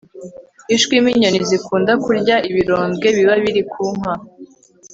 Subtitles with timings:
[0.75, 4.13] ishwima inyoni zikunda kurya ibirondwe biba biri ku nka